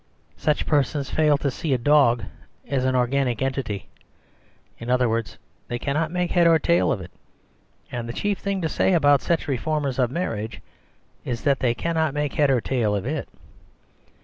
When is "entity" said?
3.43-3.87